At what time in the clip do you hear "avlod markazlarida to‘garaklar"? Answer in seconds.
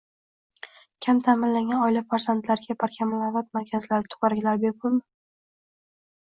3.27-4.59